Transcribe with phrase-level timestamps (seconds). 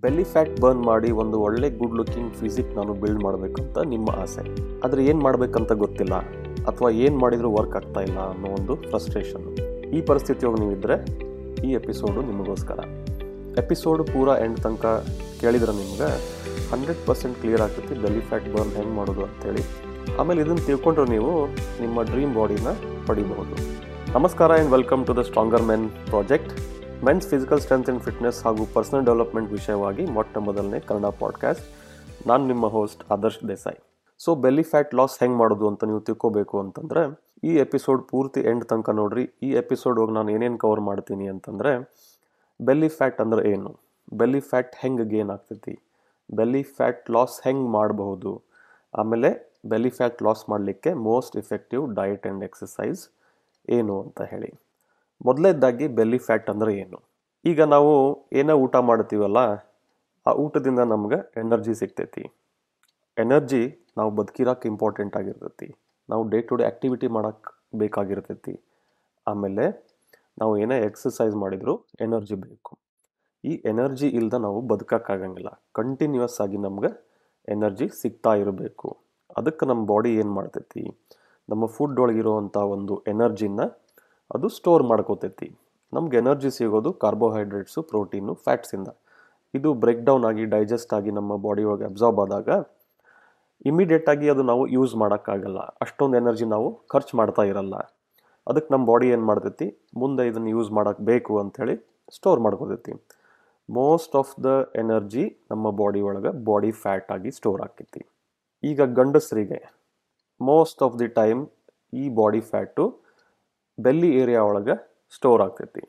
[0.00, 4.42] Belly fat burn ಮಾಡಿ ಒಂದು ಒಳ್ಳೆ ಗುಡ್ ಲುಕಿಂಗ್ ಫಿಸಿಕ್ ನಾನು ಬಿಲ್ಡ್ ಮಾಡಬೇಕಂತ ನಿಮ್ಮ ಆಸೆ.
[4.84, 6.14] ಆದರೆ ಏನು ಮಾಡಬೇಕಂತ ಗೊತ್ತಿಲ್ಲ.
[6.70, 9.44] ಅಥವಾ ಏನು ಮಾಡಿದರೂ ವರ್ಕ್ ಆಗ್ತಾ ಇಲ್ಲ ಅನ್ನೋ ಒಂದು ಫ್ರಸ್ಟ್ರೇಷನ್
[9.96, 10.96] ಈ ಪರಿಸ್ಥಿತಿಯೊಳಗೆ ನೀವಿದ್ದರೆ
[11.66, 12.78] ಈ ಎಪಿಸೋಡು ನಿಮಗೋಸ್ಕರ.
[13.62, 14.86] ಎಪಿಸೋಡು ಪೂರ ಎಂಡ್ ತನಕ
[15.40, 16.10] ಕೇಳಿದ್ರೆ ನಿಮ್ಗೆ
[16.72, 19.64] ಹಂಡ್ರೆಡ್ ಪರ್ಸೆಂಟ್ ಕ್ಲಿಯರ್ ಆಗ್ತೈತಿ ಬೆಲ್ಲಿ ಫ್ಯಾಟ್ ಬರ್ನ್ ಹೆಂಗೆ ಮಾಡೋದು ಅಂತೇಳಿ.
[20.20, 21.32] ಆಮೇಲೆ ಇದನ್ನು ತಿಳ್ಕೊಂಡ್ರೆ ನೀವು
[21.80, 22.70] ನಿಮ್ಮ ಡ್ರೀಮ್ ಬಾಡಿನ
[23.08, 23.56] ಪಡಿಬಹುದು.
[24.18, 26.52] ನಮಸ್ಕಾರ and welcome to the stronger men project
[27.04, 31.64] men's physical strength and fitness ಹಾಗೂ ಪರ್ಸನಲ್ ಡೆವಲಪ್ಮೆಂಟ್ ವಿಷಯವಾಗಿ ಮೊಟ್ಟ ಮೊದಲನೇ ಕನ್ನಡ ಪಾಡ್ಕಾಸ್ಟ್
[32.26, 33.78] ನಾನು ನಿಮ್ಮ host Adarsh Desai.
[34.18, 38.90] So belly fat loss ಹೆಂಗೆ ಮಾಡೋದು ಅಂತ ನೀವು ತಿಳ್ಕೋಬೇಕು ಅಂತಂದರೆ, ಈ ಎಪಿಸೋಡ್ ಪೂರ್ತಿ ಎಂಡ್ ತನಕ
[38.90, 39.30] ನೋಡ್ರಿ.
[39.42, 41.92] ಈ ಎಪಿಸೋಡ್ ಹೋಗಿ ನಾನು ಏನೇನು ಕವರ್ ಮಾಡ್ತೀನಿ ಅಂತಂದರೆ
[42.60, 43.80] ಬೆಲ್ಲಿ ಫ್ಯಾಟ್ ಅಂದ್ರೆ ಏನು?
[44.12, 45.78] ಬೆಲ್ಲಿ ಫ್ಯಾಟ್ ಹೆಂಗೆ ಗೇನ್ ಆಗ್ತೈತಿ?
[46.34, 48.42] ಬೆಲ್ಲಿ ಫ್ಯಾಟ್ ಲಾಸ್ ಹೆಂಗೆ ಮಾಡಬಹುದು?
[48.94, 53.08] ಆಮೇಲೆ ಬೆಲ್ಲಿ ಫ್ಯಾಟ್ ಲಾಸ್ ಮಾಡಲಿಕ್ಕೆ most effective diet and exercise
[53.70, 54.52] ಏನು ಅಂತ ಹೇಳಿ.
[55.26, 56.98] ಮೊದಲನೇದಾಗಿ ಬೆಲ್ಲಿ ಫ್ಯಾಟ್ ಅಂದರೆ ಏನು?
[57.44, 57.92] ಈಗ ನಾವು
[58.40, 59.38] ಏನೇ ಊಟ ಮಾಡ್ತೀವಲ್ಲ
[60.26, 62.24] ಆ ಊಟದಿಂದ ನಮ್ಗೆ ಎನರ್ಜಿ ಸಿಗ್ತೈತಿ.
[63.16, 63.62] ಎನರ್ಜಿ
[63.98, 65.68] ನಾವು ಬದುಕಿರೋಕೆ ಇಂಪಾರ್ಟೆಂಟ್ ಆಗಿರ್ತೈತಿ.
[66.08, 68.54] ನಾವು ಡೇ ಟು ಡೇ ಆ್ಯಕ್ಟಿವಿಟಿ ಮಾಡೋಕ್ಕೆ ಬೇಕಾಗಿರ್ತೈತಿ.
[69.26, 69.64] ಆಮೇಲೆ
[70.40, 72.72] ನಾವು ಏನೇ ಎಕ್ಸಸೈಸ್ ಮಾಡಿದರೂ ಎನರ್ಜಿ ಬೇಕು.
[73.44, 76.90] ಈ ಎನರ್ಜಿ ಇಲ್ಲದ ನಾವು ಬದುಕೋಕ್ಕಾಗಂಗಿಲ್ಲ ಕಂಟಿನ್ಯೂಸ್ ಆಗಿ ನಮ್ಗೆ
[77.48, 78.88] ಎನರ್ಜಿ ಸಿಗ್ತಾ ಇರಬೇಕು.
[79.36, 80.82] ಅದಕ್ಕೆ ನಮ್ಮ ಬಾಡಿ ಏನು ಮಾಡ್ತೈತಿ?
[81.48, 83.60] ನಮ್ಮ ಫುಡ್ ಒಳಗಿರುವಂಥ ಒಂದು ಎನರ್ಜಿನ
[84.36, 85.48] ಅದು ಸ್ಟೋರ್ ಮಾಡ್ಕೋತೈತಿ.
[85.94, 88.88] ನಮ್ಗೆ ಎನರ್ಜಿ ಸಿಗೋದು ಕಾರ್ಬೋಹೈಡ್ರೇಟ್ಸು ಪ್ರೋಟೀನು ಫ್ಯಾಟ್ಸಿಂದ
[89.58, 89.70] ಇದು.
[89.82, 92.48] ಬ್ರೇಕ್ ಡೌನ್ ಆಗಿ ಡೈಜೆಸ್ಟ್ ಆಗಿ ನಮ್ಮ ಬಾಡಿ ಒಳಗೆ ಅಬ್ಸಾರ್ಬ್ ಆದಾಗ
[93.70, 95.60] ಇಮಿಡಿಯೇಟಾಗಿ ಅದು ನಾವು ಯೂಸ್ ಮಾಡೋಕ್ಕಾಗಲ್ಲ.
[95.84, 97.74] ಅಷ್ಟೊಂದು ಎನರ್ಜಿ ನಾವು ಖರ್ಚು ಮಾಡ್ತಾ ಇರಲ್ಲ.
[98.50, 99.66] ಅದಕ್ಕೆ ನಮ್ಮ ಬಾಡಿ ಏನು ಮಾಡ್ತೈತಿ?
[100.02, 101.74] ಮುಂದೆ ಇದನ್ನು ಯೂಸ್ ಮಾಡೋಕ್ಕೆ ಬೇಕು ಅಂಥೇಳಿ
[102.16, 102.94] ಸ್ಟೋರ್ ಮಾಡ್ಕೋತೈತಿ.
[103.68, 104.48] ಮೋಸ್ಟ್ ಆಫ್ ದ
[104.82, 108.02] ಎನರ್ಜಿ ನಮ್ಮ ಬಾಡಿ ಒಳಗೆ ಬಾಡಿ ಫ್ಯಾಟ್ ಆಗಿ ಸ್ಟೋರ್ ಆಕೈತಿ.
[108.62, 109.60] ಈಗ ಗಂಡಸರಿಗೆ
[110.40, 111.40] ಮೋಸ್ಟ್ ಆಫ್ ದಿ ಟೈಮ್
[112.02, 112.84] ಈ ಬಾಡಿ ಫ್ಯಾಟು
[113.82, 114.74] ಬೆಲ್ಲಿ ಏರಿಯಾ ಒಳಗೆ
[115.14, 115.82] ಸ್ಟೋರ್ ಆಗ್ತೈತಿ.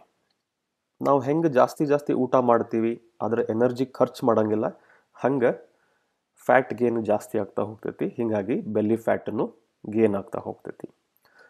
[1.01, 4.67] ನಾವು ಹೆಂಗೆ ಜಾಸ್ತಿ ಜಾಸ್ತಿ ಊಟ ಮಾಡ್ತೀವಿ ಅದರ ಎನರ್ಜಿ ಖರ್ಚು ಮಾಡೋಂಗಿಲ್ಲ,
[5.23, 5.51] ಹಂಗೆ
[6.45, 9.45] ಫ್ಯಾಟ್ ಗೇನ್ ಜಾಸ್ತಿ ಆಗ್ತಾ ಹೋಗ್ತೈತಿ, ಹೀಗಾಗಿ ಬೆಲ್ಲಿ ಫ್ಯಾಟನ್ನು
[9.89, 10.87] ಗೇನ್ ಆಗ್ತಾ ಹೋಗ್ತೈತಿ.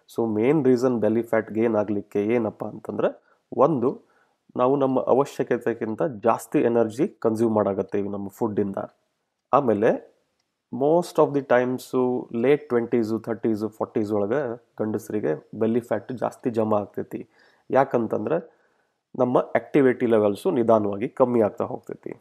[0.09, 3.09] So main reason belly fat gain ಆಗಲಿಕ್ಕೆ ಏನಪ್ಪ ಅಂತಂದ್ರೆ,
[3.57, 3.89] ಒಂದು,
[4.55, 8.79] ನಾವು ನಮ್ಮ ಅವಶ್ಯಕತೆಗಿಂತ ಜಾಸ್ತಿ ಎನರ್ಜಿ ಕನ್ಸ್ಯೂಮ್ ಮಾಡಾಕತ್ತೀವಿ ನಮ್ಮ ಫುಡ್ಡಿಂದ
[9.53, 9.89] ಆಮೇಲೆ
[10.81, 17.27] most of the times late twenties thirties forties ಒಳಗೆ ಗಂಡಸರಿಗೆ ಬೆಲ್ಲಿ ಫ್ಯಾಟ್ ಜಾಸ್ತಿ ಜಮಾ ಆಗ್ತೈತಿ.
[17.69, 18.37] ಯಾಕಂತಂದ್ರೆ
[19.19, 22.13] ನಮ್ಮ ಆ್ಯಕ್ಟಿವಿಟಿ ಲೆವೆಲ್ಸು ನಿಧಾನವಾಗಿ ಕಮ್ಮಿ ಆಗ್ತಾ ಹೋಗ್ತೈತಿ.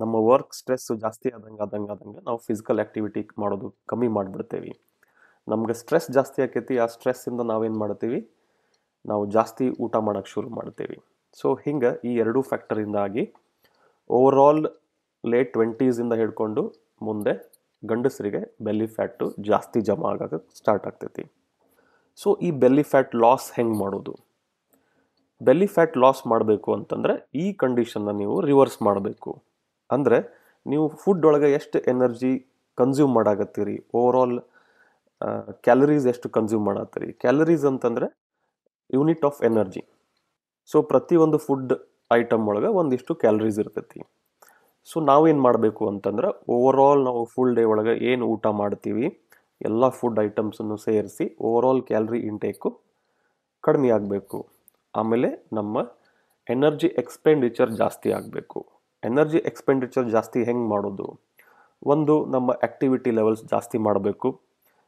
[0.00, 4.72] ನಮ್ಮ ವರ್ಕ್ ಸ್ಟ್ರೆಸ್ಸು ಜಾಸ್ತಿ ಆದಂಗೆ ಆದಂಗೆ ಆದಂಗೆ ನಾವು ಫಿಸಿಕಲ್ ಆ್ಯಕ್ಟಿವಿಟಿ ಮಾಡೋದು ಕಮ್ಮಿ ಮಾಡಿಬಿಡ್ತೇವೆ.
[5.48, 8.30] ನಮ್ಗೆ ಸ್ಟ್ರೆಸ್ ಜಾಸ್ತಿ ಆಕೈತಿ, ಆ ಸ್ಟ್ರೆಸ್ಸಿಂದ ನಾವೇನು ಮಾಡ್ತೀವಿ?
[9.06, 10.98] ನಾವು ಜಾಸ್ತಿ ಊಟ ಮಾಡೋಕ್ಕೆ ಶುರು ಮಾಡ್ತೀವಿ.
[11.32, 13.32] ಸೊ ಹಿಂಗೆ ಈ ಎರಡೂ ಫ್ಯಾಕ್ಟರಿಂದಾಗಿ
[14.10, 14.66] ಓವರಾಲ್
[15.24, 16.62] ಲೇಟ್ ಟ್ವೆಂಟೀಸಿಂದ ಹಿಡ್ಕೊಂಡು
[17.02, 17.47] ಮುಂದೆ
[17.82, 21.24] ಗಂಡಸರಿಗೆ ಬೆಲ್ಲಿ ಫ್ಯಾಟು ಜಾಸ್ತಿ ಜಮಾ ಆಗೋಕ್ಕೆ ಸ್ಟಾರ್ಟ್ ಆಗ್ತೈತಿ.
[22.18, 24.14] ಸೊ ಈ ಬೆಲ್ಲಿ ಫ್ಯಾಟ್ ಲಾಸ್ ಹೆಂಗೆ ಮಾಡೋದು?
[25.40, 29.32] ಬೆಲ್ಲಿ ಫ್ಯಾಟ್ ಲಾಸ್ ಮಾಡಬೇಕು ಅಂತಂದರೆ ಈ ಕಂಡೀಷನ್ನ ನೀವು ರಿವರ್ಸ್ ಮಾಡಬೇಕು.
[29.90, 30.18] ಅಂದರೆ
[30.66, 32.32] ನೀವು ಫುಡ್ ಒಳಗೆ ಎಷ್ಟು ಎನರ್ಜಿ
[32.78, 33.76] ಕನ್ಸ್ಯೂಮ್ ಮಾಡಾಕತ್ತೀರಿ?
[34.00, 34.36] ಓವರಾಲ್
[35.66, 37.08] ಕ್ಯಾಲರೀಸ್ ಎಷ್ಟು ಕನ್ಸ್ಯೂಮ್ ಮಾಡತ್ತೀರಿ?
[37.22, 38.08] ಕ್ಯಾಲರೀಸ್ ಅಂತಂದರೆ
[38.96, 39.82] ಯೂನಿಟ್ ಆಫ್ ಎನರ್ಜಿ
[40.70, 41.72] ಸೊ ಪ್ರತಿಯೊಂದು ಫುಡ್
[42.18, 44.00] ಐಟಮ್ ಒಳಗೆ ಒಂದಿಷ್ಟು ಕ್ಯಾಲರೀಸ್ ಇರ್ತೈತಿ.
[44.90, 49.06] ಸೊ ನಾವೇನು ಮಾಡಬೇಕು ಅಂತಂದ್ರೆ ಓವರಾಲ್ ನಾವು ಫುಲ್ ಡೇ ಒಳಗೆ ಏನು ಊಟ ಮಾಡ್ತೀವಿ,
[49.68, 52.70] ಎಲ್ಲ ಫುಡ್ ಐಟಮ್ಸನ್ನು ಸೇರಿಸಿ ಓವರ್ ಆಲ್ ಕ್ಯಾಲ್ರಿ ಇಂಟೇಕು
[53.64, 54.38] ಕಡಿಮೆ ಆಗಬೇಕು.
[55.00, 55.78] ಆಮೇಲೆ ನಮ್ಮ
[56.54, 58.60] ಎನರ್ಜಿ ಎಕ್ಸ್ಪೆಂಡಿಚರ್ ಜಾಸ್ತಿ ಆಗಬೇಕು.
[59.02, 61.06] ಎನರ್ಜಿ ಎಕ್ಸ್ಪೆಂಡಿಚರ್ ಜಾಸ್ತಿ ಹೆಂಗೆ ಮಾಡೋದು?
[61.92, 64.28] ಒಂದು, ನಮ್ಮ ಆ್ಯಕ್ಟಿವಿಟಿ ಲೆವೆಲ್ಸ್ ಜಾಸ್ತಿ ಮಾಡಬೇಕು.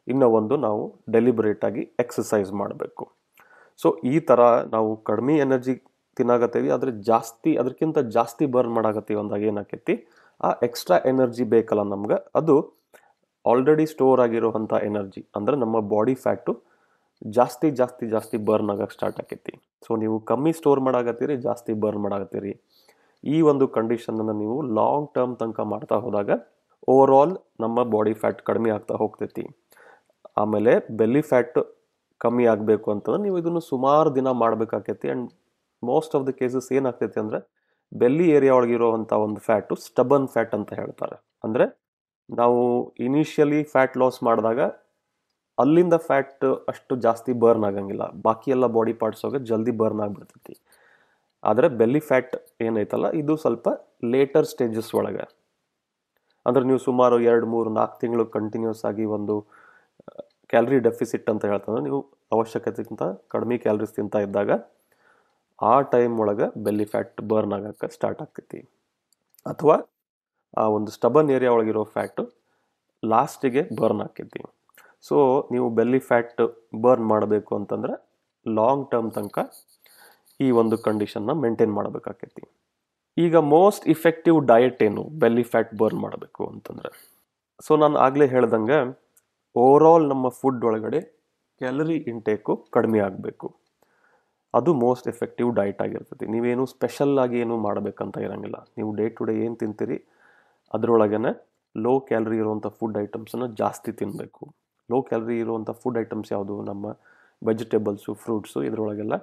[0.09, 0.83] ಇನ್ನು ಒಂದು, ನಾವು
[1.15, 3.05] ಡೆಲಿಬ್ರೇಟಾಗಿ ಎಕ್ಸಸೈಸ್ ಮಾಡಬೇಕು.
[3.81, 4.41] ಸೊ ಈ ಥರ
[4.75, 5.75] ನಾವು ಕಡಿಮೆ ಎನರ್ಜಿ
[6.17, 9.95] ತಿನ್ನಾಗತ್ತೀವಿ, ಆದರೆ ಜಾಸ್ತಿ, ಅದಕ್ಕಿಂತ ಜಾಸ್ತಿ ಬರ್ನ್ ಮಾಡಾಕತ್ತೀವಿ ಅಂದಾಗ ಏನಾಕೈತಿ?
[10.47, 12.57] ಆ ಎಕ್ಸ್ಟ್ರಾ ಎನರ್ಜಿ ಬೇಕಲ್ಲ ನಮ್ಗೆ, ಅದು
[13.45, 16.53] ಆಲ್ರೆಡಿ ಸ್ಟೋರ್ ಆಗಿರುವಂಥ ಎನರ್ಜಿ ಅಂದರೆ ನಮ್ಮ ಬಾಡಿ ಫ್ಯಾಟು
[17.37, 19.53] ಜಾಸ್ತಿ ಜಾಸ್ತಿ ಜಾಸ್ತಿ ಬರ್ನ್ ಆಗಕ್ಕೆ ಸ್ಟಾರ್ಟ್ ಆಕೈತಿ.
[19.87, 22.53] ಸೊ ನೀವು ಕಮ್ಮಿ ಸ್ಟೋರ್ ಮಾಡಾಕತ್ತೀರಿ ಜಾಸ್ತಿ ಬರ್ನ್ ಮಾಡಾಕತ್ತೀರಿ
[23.25, 26.31] ಈ ಒಂದು ಕಂಡೀಷನನ್ನು ನೀವು ಲಾಂಗ್ ಟರ್ಮ್ ತನಕ ಮಾಡ್ತಾ ಹೋದಾಗ
[26.93, 27.35] ಓವರಾಲ್
[27.65, 29.45] ನಮ್ಮ ಬಾಡಿ ಫ್ಯಾಟ್ ಕಡಿಮೆ ಆಗ್ತಾ ಹೋಗ್ತೈತಿ.
[30.43, 31.59] ಆಮೇಲೆ ಬೆಲ್ಲಿ ಫ್ಯಾಟ್
[32.21, 35.29] ಕಮ್ಮಿ ಆಗಬೇಕು ಅಂತಂದ್ರೆ ನೀವು ಇದನ್ನು ಸುಮಾರು ದಿನ ಮಾಡಬೇಕಾಕೈತಿ and
[35.83, 37.39] most of the cases ಏನಾಗ್ತೈತಿ ಅಂದರೆ
[37.93, 41.17] ಬೆಲ್ಲಿ ಏರಿಯಾ ಒಳಗಿರುವಂಥ ಒಂದು ಫ್ಯಾಟು ಸ್ಟಬನ್ ಫ್ಯಾಟ್ ಅಂತ ಹೇಳ್ತಾರೆ.
[41.47, 41.65] ಅಂದರೆ
[42.29, 42.61] ನಾವು
[43.07, 44.61] ಇನಿಷಿಯಲಿ ಫ್ಯಾಟ್ ಲಾಸ್ ಮಾಡಿದಾಗ
[45.59, 48.05] ಅಲ್ಲಿಂದ ಫ್ಯಾಟ್ ಅಷ್ಟು ಜಾಸ್ತಿ ಬರ್ನ್ ಆಗಂಗಿಲ್ಲ.
[48.27, 50.55] ಬಾಕಿ ಎಲ್ಲ ಬಾಡಿ ಪಾರ್ಟ್ಸ್ ಹೋಗಿ ಜಲ್ದಿ ಬರ್ನ್ ಆಗಿಬಿಡ್ತೈತಿ.
[51.43, 52.35] ಆದರೆ ಬೆಲ್ಲಿ ಫ್ಯಾಟ್
[52.67, 53.69] ಏನೈತಲ್ಲ, ಇದು ಸ್ವಲ್ಪ
[54.15, 55.27] ಲೇಟರ್ ಸ್ಟೇಜಸ್ ಒಳಗೆ.
[56.47, 59.35] ಅಂದ್ರೆ ನೀವು ಸುಮಾರು ಎರಡು, ಮೂರು, ನಾಲ್ಕು ತಿಂಗಳು ಕಂಟಿನ್ಯೂಸ್ ಆಗಿ ಒಂದು
[60.53, 61.99] ಕ್ಯಾಲ್ರಿ ಡೆಫಿಸಿಟ್ ಅಂತ ಹೇಳ್ತಂದ್ರೆ ನೀವು
[62.37, 63.05] ಅವಶ್ಯಕತೆಗಿಂತ
[63.35, 64.51] ಕಡಿಮೆ ಕ್ಯಾಲರೀಸ್ ತಿಂತ ಇದ್ದಾಗ
[65.61, 68.61] ಆ ಟೈಮ್ ಒಳಗೆ ಬೆಲ್ಲಿ ಫ್ಯಾಟ್ ಬರ್ನ್ ಆಗಕ್ಕೆ ಸ್ಟಾರ್ಟ್ ಆಗ್ತೈತಿ.
[69.47, 69.77] ಅಥವಾ
[70.59, 72.33] ಆ ಒಂದು ಸ್ಟಬನ್ ಏರಿಯಾ ಒಳಗಿರೋ ಫ್ಯಾಟು
[73.05, 74.43] ಲಾಸ್ಟಿಗೆ ಬರ್ನ್ ಆಕೈತಿ
[75.03, 76.41] ಸೊ ನೀವು ಬೆಲ್ಲಿ ಫ್ಯಾಟ್
[76.81, 77.95] ಬರ್ನ್ ಮಾಡಬೇಕು ಅಂತಂದ್ರೆ
[78.55, 79.39] ಲಾಂಗ್ ಟರ್ಮ್ ತನಕ
[80.41, 82.43] ಈ ಒಂದು ಕಂಡೀಷನ್ನ ಮೇಂಟೈನ್ ಮಾಡಬೇಕಾಕೈತಿ.
[83.19, 85.03] ಈಗ ಮೋಸ್ಟ್ ಇಫೆಕ್ಟಿವ್ ಡಯಟ್ ಏನು?
[85.03, 86.91] ಬೆಲ್ಲಿ ಫ್ಯಾಟ್ ಬರ್ನ್ ಮಾಡಬೇಕು ಅಂತಂದ್ರೆ.
[87.61, 88.79] ಸೊ ನಾನು ಆಗಲೇ ಹೇಳ್ದಂಗೆ
[89.57, 91.01] ಓವರಾಲ್ ನಮ್ಮ ಫುಡ್ ಒಳಗಡೆ
[91.59, 93.60] ಕ್ಯಾಲರಿ ಇಂಟೇಕು ಕಡಿಮೆ ಆಗಬೇಕು.
[94.59, 96.27] ಅದು ಮೋಸ್ಟ್ ಎಫೆಕ್ಟಿವ್ ಡಯಟ್ ಆಗಿರ್ತೈತಿ.
[96.35, 98.59] ನೀವೇನು ಸ್ಪೆಷಲ್ ಆಗಿ ಏನು ಮಾಡಬೇಕಂತ ಇರೋಂಗಿಲ್ಲ.
[98.79, 99.99] ನೀವು ಡೇ ಟು ಡೇ ಏನು ತಿಂತೀರಿ,
[100.77, 101.33] ಅದರೊಳಗನೆ
[101.75, 104.45] ಲೋ ಕ್ಯಾಲರಿ ಇರುವಂಥ ಫುಡ್ ಐಟಮ್ಸನ್ನು ಜಾಸ್ತಿ ತಿನ್ನಬೇಕು
[104.93, 106.55] ಲೋ ಕ್ಯಾಲರಿ ಇರುವಂಥ ಫುಡ್ ಐಟಮ್ಸ್ ಯಾವುದು?
[106.71, 106.87] ನಮ್ಮ
[107.43, 109.17] ವೆಜಿಟೇಬಲ್ಸು ಫ್ರೂಟ್ಸು ಇದರೊಳಗೆಲ್ಲ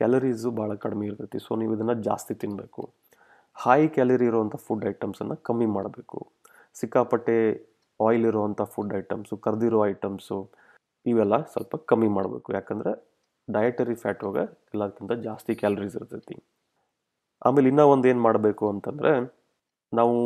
[0.00, 1.38] ಕ್ಯಾಲರೀಸು ಭಾಳ ಕಡಿಮೆ ಇರ್ತೈತಿ.
[1.46, 2.82] ಸೊ ನೀವು ಇದನ್ನು ಜಾಸ್ತಿ ತಿನ್ನಬೇಕು
[3.56, 6.18] ಹೈ ಕ್ಯಾಲರಿ ಇರುವಂಥ ಫುಡ್ ಐಟಮ್ಸನ್ನು ಕಮ್ಮಿ ಮಾಡಬೇಕು.
[6.80, 7.36] ಸಿಕ್ಕಾಪಟ್ಟೆ
[8.00, 10.38] ಆಯಿಲ್ ಇರುವಂಥ ಫುಡ್ ಐಟಮ್ಸು ಕರೆದಿರೋ ಐಟಮ್ಸು
[11.06, 12.48] ಇವೆಲ್ಲ ಸ್ವಲ್ಪ ಕಮ್ಮಿ ಮಾಡಬೇಕು.
[12.58, 12.92] ಯಾಕಂದರೆ
[13.54, 14.44] ಡಯಟರಿ ಫ್ಯಾಟ್ ಒಳಗೆ
[14.74, 16.36] ಎಲ್ಲದಕ್ಕಿಂತ ಜಾಸ್ತಿ ಕ್ಯಾಲರೀಸ್ ಇರ್ತೈತಿ.
[17.46, 19.12] ಆಮೇಲೆ ಇನ್ನೂ ಒಂದು ಏನು ಮಾಡಬೇಕು ಅಂತಂದರೆ,
[19.92, 20.16] ನಾವು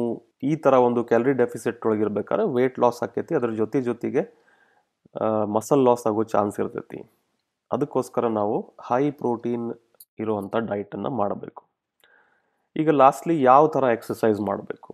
[0.50, 4.22] ಈ ಥರ ಒಂದು ಕ್ಯಾಲರಿ ಡೆಫಿಸಿಟ್ ಒಳಗಿರ್ಬೇಕಾದ್ರೆ ವೆಯ್ಟ್ ಲಾಸ್ ಆಕೈತಿ, ಅದ್ರ ಜೊತೆ ಜೊತೆಗೆ
[5.56, 7.00] ಮಸಲ್ ಲಾಸ್ ಆಗೋ ಚಾನ್ಸ್ ಇರ್ತೈತಿ.
[7.70, 8.56] ಅದಕ್ಕೋಸ್ಕರ ನಾವು
[8.88, 9.66] ಹೈ ಪ್ರೋಟೀನ್
[10.22, 11.62] ಇರುವಂಥ ಡಯಟನ್ನು ಮಾಡಬೇಕು.
[12.80, 14.92] ಈಗ ಲಾಸ್ಟ್ಲಿ ಯಾವ ಥರ ಎಕ್ಸಸೈಸ್ ಮಾಡಬೇಕು?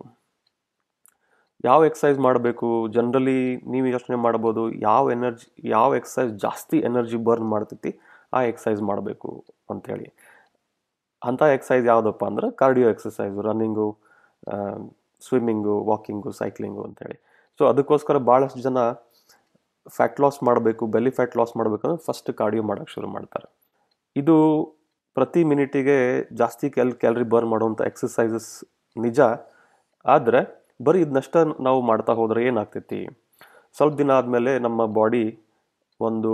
[1.67, 2.67] ಯಾವ ಎಕ್ಸಸೈಸ್ ಮಾಡಬೇಕು?
[2.95, 3.39] ಜನರಲಿ
[3.73, 7.91] ನೀವು ಯೋಚನೆ ಮಾಡ್ಬೋದು, ಯಾವ ಎನರ್ಜಿ ಯಾವ ಎಕ್ಸಸೈಸ್ ಜಾಸ್ತಿ ಎನರ್ಜಿ ಬರ್ನ್ ಮಾಡ್ತೈತಿ
[8.33, 9.29] ಆ ಎಕ್ಸಸೈಸ್ ಮಾಡಬೇಕು
[9.71, 10.07] ಅಂಥೇಳಿ
[11.21, 13.87] ಅಂಥ ಎಕ್ಸಸೈಸ್ ಯಾವುದಪ್ಪ ಅಂದ್ರೆ cardio exercise running
[15.27, 17.17] swimming, walking, cycling ಅಂಥೇಳಿ
[17.59, 18.77] ಸೊ ಅದಕ್ಕೋಸ್ಕರ ಭಾಳಷ್ಟು ಜನ
[19.95, 23.47] ಫ್ಯಾಟ್ ಲಾಸ್ ಮಾಡಬೇಕು ಬೆಲಿ ಫ್ಯಾಟ್ ಲಾಸ್ ಮಾಡಬೇಕಂದ್ರೆ ಫಸ್ಟ್ ಕಾರ್ಡಿಯೋ ಮಾಡೋಕ್ಕೆ ಶುರು ಮಾಡ್ತಾರೆ.
[24.15, 24.35] ಇದು
[25.17, 25.97] ಪ್ರತಿ ಮಿನಿಟಿಗೆ
[26.41, 28.51] ಜಾಸ್ತಿ ಕ್ಯಾಲ್ ಕ್ಯಾಲ್ರಿ ಬರ್ನ್ ಮಾಡುವಂಥ ಎಕ್ಸಸೈಸಸ್
[28.95, 29.19] ನಿಜ.
[30.05, 30.41] ಆದರೆ
[30.87, 31.37] ಬರೀ ಇದನ್ನಷ್ಟ
[31.67, 32.99] ನಾವು ಮಾಡ್ತಾ ಹೋದರೆ ಏನಾಗ್ತೈತಿ?
[33.77, 35.25] ಸ್ವಲ್ಪ ದಿನ ಆದಮೇಲೆ ನಮ್ಮ ಬಾಡಿ
[35.99, 36.33] ಒಂದು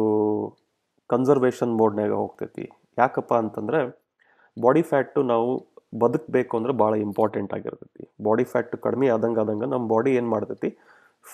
[1.09, 2.65] ಕನ್ಸರ್ವೇಷನ್ ಮೋಡ್ನಾಗ ಹೋಗ್ತೈತಿ.
[2.97, 3.79] ಯಾಕಪ್ಪ ಅಂತಂದರೆ
[4.57, 5.49] ಬಾಡಿ ಫ್ಯಾಟು ನಾವು
[5.97, 8.03] ಬದುಕಬೇಕು ಅಂದ್ರೆ ಭಾಳ ಇಂಪಾರ್ಟೆಂಟ್ ಆಗಿರ್ತೈತಿ.
[8.23, 10.69] ಬಾಡಿ ಫ್ಯಾಟ್ ಕಡಿಮೆ ಆದಂಗೆ ಆದಂಗೆ ನಮ್ಮ ಬಾಡಿ ಏನು ಮಾಡ್ತೈತಿ?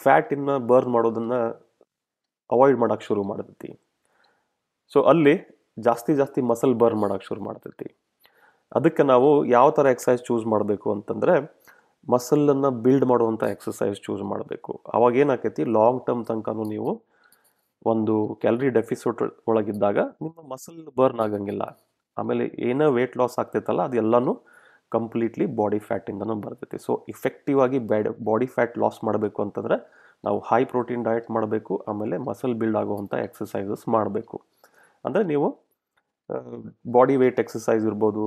[0.04, 1.40] ಫ್ಯಾಟಿನ ಬರ್ನ್ ಮಾಡೋದನ್ನು
[2.50, 3.70] ಅವಾಯ್ಡ್ ಮಾಡೋಕ್ಕೆ ಶುರು ಮಾಡ್ತೈತಿ.
[4.94, 5.36] ಸೊ ಅಲ್ಲಿ
[5.80, 7.88] ಜಾಸ್ತಿ ಜಾಸ್ತಿ ಮಸಲ್ ಬರ್ನ್ ಮಾಡೋಕ್ಕೆ ಶುರು ಮಾಡ್ತೈತಿ.
[8.76, 11.36] ಅದಕ್ಕೆ ನಾವು ಯಾವ ಥರ ಎಕ್ಸಸೈಸ್ ಚೂಸ್ ಮಾಡಬೇಕು ಅಂತಂದರೆ
[12.10, 14.82] ಮಸಲನ್ನು ಬಿಲ್ಡ್ ಮಾಡುವಂಥ ಎಕ್ಸಸೈಸ್ ಚೂಸ್ ಮಾಡಬೇಕು.
[14.94, 16.92] ಅವಾಗ ಏನಾಕೈತಿ ಲಾಂಗ್ ಟರ್ಮ್ ತನಕನೂ ನೀವು
[17.92, 21.64] ಒಂದು ಕ್ಯಾಲರಿ ಡೆಫಿಸಿಟ್ ಒಳಗಿದ್ದಾಗ ನಿಮ್ಮ ಮಸಲ್ ಬರ್ನ್ ಆಗಂಗಿಲ್ಲ.
[22.18, 24.34] ಆಮೇಲೆ ಏನೋ ವೇಟ್ ಲಾಸ್ ಆಗ್ತೈತಲ್ಲ, ಅದೆಲ್ಲನೂ
[24.96, 26.78] ಕಂಪ್ಲೀಟ್ಲಿ ಬಾಡಿ ಫ್ಯಾಟಿಂದನೂ ಬರ್ತೈತಿ.
[26.86, 29.78] ಸೊ ಇಫೆಕ್ಟಿವ್ ಆಗಿ ಬ್ಯಾಡ್ ಬಾಡಿ ಫ್ಯಾಟ್ ಲಾಸ್ ಮಾಡಬೇಕು ಅಂತಂದರೆ
[30.28, 34.38] ನಾವು ಹೈ ಪ್ರೋಟೀನ್ ಡಯಟ್ ಮಾಡಬೇಕು, ಆಮೇಲೆ ಮಸಲ್ ಬಿಲ್ಡ್ ಆಗುವಂಥ ಎಕ್ಸಸೈಸಸ್ ಮಾಡಬೇಕು.
[35.06, 35.48] ಅಂದರೆ ನೀವು
[36.96, 38.26] ಬಾಡಿ ವೆಯ್ಟ್ ಎಕ್ಸಸೈಸ್ ಇರ್ಬೋದು,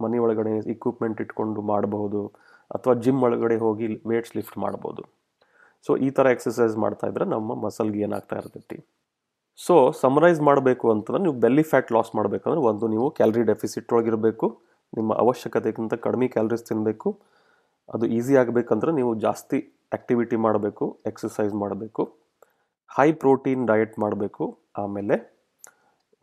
[0.00, 2.22] ಮನೆ ಒಳಗಡೆ ಇಕ್ವಿಪ್ಮೆಂಟ್ ಇಟ್ಕೊಂಡು ಮಾಡಬಹುದು
[2.70, 5.02] ಅಥವಾ ಜಿಮ್ ಒಳಗಡೆ ಹೋಗಿ ವೇಟ್ಸ್ ಲಿಫ್ಟ್ ಮಾಡ್ಬೋದು.
[5.86, 8.78] ಸೊ ಈ ಥರ ಎಕ್ಸಸೈಸ್ ಮಾಡ್ತಾ ಇದ್ರೆ ನಮ್ಮ ಮಸಲ್ಗೆ ಏನಾಗ್ತಾ ಇರ್ತೈತಿ.
[9.58, 14.46] ಸೊ ಸಮರೈಸ್ ಮಾಡಬೇಕು ಅಂತಂದ್ರೆ ನೀವು ಬೆಲ್ಲಿ ಫ್ಯಾಟ್ ಲಾಸ್ ಮಾಡಬೇಕಂದ್ರೆ ಒಂದು, ನೀವು ಕ್ಯಾಲ್ರಿ ಡೆಫಿಸಿಟ್ ಒಳಗಿರಬೇಕು,
[14.96, 17.10] ನಿಮ್ಮ ಅವಶ್ಯಕತೆಗಿಂತ ಕಡಿಮೆ ಕ್ಯಾಲರೀಸ್ ತಿನ್ನಬೇಕು
[17.94, 19.58] ಅದು ಈಸಿ ಆಗಬೇಕಂದ್ರೆ ನೀವು ಜಾಸ್ತಿ
[19.94, 22.02] ಆ್ಯಕ್ಟಿವಿಟಿ ಮಾಡಬೇಕು ಎಕ್ಸಸೈಸ್ ಮಾಡಬೇಕು.
[22.96, 24.44] ಹೈ ಪ್ರೋಟೀನ್ ಡಯಟ್ ಮಾಡಬೇಕು,
[24.82, 25.16] ಆಮೇಲೆ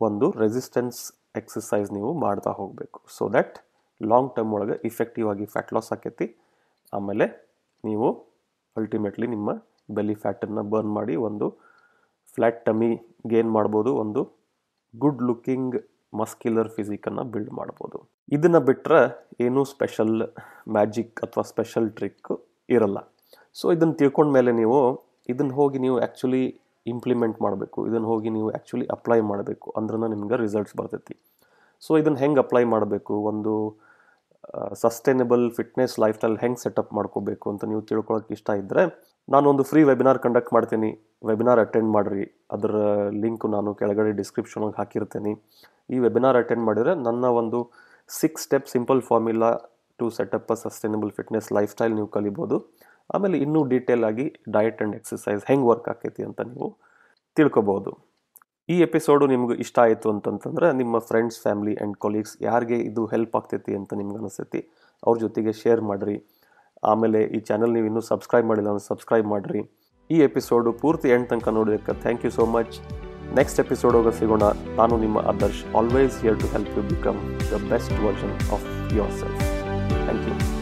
[0.00, 0.98] ಒಂದು ರೆಸಿಸ್ಟೆನ್ಸ್
[1.40, 2.98] ಎಕ್ಸಸೈಸ್ ನೀವು ಮಾಡ್ತಾ ಹೋಗಬೇಕು.
[3.16, 3.56] ಸೊ ದ್ಯಾಟ್
[4.00, 6.26] ಲಾಂಗ್ ಟರ್ಮ್ ಒಳಗೆ ಇಫೆಕ್ಟಿವ್ ಆಗಿ ಫ್ಯಾಟ್ ಲಾಸ್ ಆಕೈತಿ.
[6.96, 7.26] ಆಮೇಲೆ
[7.84, 8.08] ನೀವು
[8.80, 9.50] ಅಲ್ಟಿಮೇಟ್ಲಿ ನಿಮ್ಮ
[9.96, 11.46] ಬೆಲಿ ಫ್ಯಾಟನ್ನು ಬರ್ನ್ ಮಾಡಿ ಒಂದು
[12.34, 12.90] ಫ್ಲ್ಯಾಟ್ ಟಮಿ
[13.32, 14.20] ಗೇನ್ ಮಾಡ್ಬೋದು, ಒಂದು
[14.94, 15.76] ಗುಡ್ ಲುಕ್ಕಿಂಗ್
[16.20, 17.98] ಮಸ್ಕ್ಯುಲರ್ ಫಿಸಿಕನ್ನು ಬಿಲ್ಡ್ ಮಾಡ್ಬೋದು.
[18.36, 19.00] ಇದನ್ನು ಬಿಟ್ಟರೆ
[19.46, 20.14] ಏನೂ ಸ್ಪೆಷಲ್
[20.76, 22.32] ಮ್ಯಾಜಿಕ್ ಅಥವಾ ಸ್ಪೆಷಲ್ ಟ್ರಿಕ್
[22.76, 22.98] ಇರಲ್ಲ.
[23.60, 24.78] ಸೊ ಇದನ್ನು ತಿಳ್ಕೊಂಡ್ಮೇಲೆ ನೀವು
[25.32, 26.44] ಇದನ್ನು ಹೋಗಿ ನೀವು ಆ್ಯಕ್ಚುಲಿ
[26.92, 31.14] ಇಂಪ್ಲಿಮೆಂಟ್ ಮಾಡಬೇಕು ಇದನ್ನು ಹೋಗಿ ನೀವು ಆ್ಯಕ್ಚುಲಿ ಅಪ್ಲೈ ಮಾಡಬೇಕು ಅಂದ್ರೆ ನಿಮ್ಗೆ ರಿಸಲ್ಟ್ಸ್ ಬರ್ತೈತಿ.
[31.82, 33.14] ಸೊ ಇದನ್ನು ಹೆಂಗೆ ಅಪ್ಲೈ ಮಾಡಬೇಕು?
[33.30, 33.54] ಒಂದು
[34.82, 38.82] ಸಸ್ಟೈನಬಲ್ ಫಿಟ್ನೆಸ್ ಲೈಫ್ ಸ್ಟೈಲ್ ಹೆಂಗೆ ಸೆಟಪ್ ಮಾಡ್ಕೋಬೇಕು ಅಂತ ನೀವು ತಿಳ್ಕೊಳಕ್ಕೆ ಇಷ್ಟ ಇದ್ದರೆ
[39.34, 40.90] ನಾನೊಂದು ಫ್ರೀ ವೆಬಿನಾರ್ ಕಂಡಕ್ಟ್ ಮಾಡ್ತೀನಿ.
[41.30, 42.24] ವೆಬಿನಾರ್ ಅಟೆಂಡ್ ಮಾಡಿರಿ.
[42.54, 42.74] ಅದರ
[43.22, 45.32] ಲಿಂಕು ನಾನು ಕೆಳಗಡೆ ಡಿಸ್ಕ್ರಿಪ್ಷನಾಗಿ ಹಾಕಿರ್ತೀನಿ.
[45.94, 47.60] ಈ ವೆಬಿನಾರ್ ಅಟೆಂಡ್ ಮಾಡಿದರೆ ನನ್ನ ಒಂದು
[48.10, 49.50] six step simple formula
[49.98, 52.58] to set up a sustainable fitness lifestyle ನೀವು ಕಲಿಬೋದು.
[53.14, 54.26] ಆಮೇಲೆ ಇನ್ನೂ ಡೀಟೇಲ್ ಆಗಿ
[54.56, 56.68] ಡಯಟ್ ಆ್ಯಂಡ್ ಎಕ್ಸಸೈಸ್ ಹೆಂಗೆ ವರ್ಕ್ ಆಕೈತಿ ಅಂತ ನೀವು
[57.38, 57.92] ತಿಳ್ಕೊಬೋದು.
[58.72, 63.72] ಈ ಎಪಿಸೋಡು ನಿಮ್ಗೆ ಇಷ್ಟ ಆಯಿತು ಅಂತಂತಂದ್ರೆ ನಿಮ್ಮ ಫ್ರೆಂಡ್ಸ್ ಫ್ಯಾಮಿಲಿ ಆ್ಯಂಡ್ ಕೊಲೀಗ್ಸ್ ಯಾರಿಗೆ ಇದು ಹೆಲ್ಪ್ ಆಗ್ತೈತಿ
[63.78, 64.60] ಅಂತ ನಿಮ್ಗೆ ಅನಿಸ್ತೈತಿ
[65.02, 66.16] ಅವ್ರ ಜೊತೆಗೆ ಶೇರ್ ಮಾಡಿರಿ.
[66.90, 69.62] ಆಮೇಲೆ ಈ ಚಾನಲ್ ನೀವು ಇನ್ನೂ ಸಬ್ಸ್ಕ್ರೈಬ್ ಮಾಡಿಲ್ಲ ಅಂದ್ರೆ ಸಬ್ಸ್ಕ್ರೈಬ್ ಮಾಡಿರಿ.
[70.10, 72.74] ಈ ಎಪಿಸೋಡು ಪೂರ್ತಿ ಎಂಡ್ ತನಕ ನೋಡೋದಕ್ಕೆ thank you so much
[73.40, 74.44] next episode ಸಿಗೋಣ.
[74.80, 77.20] ನಾನು ನಿಮ್ಮ Adarsh always here to help you become
[77.52, 78.68] the best version of
[79.22, 79.40] yourself
[80.04, 80.53] thank you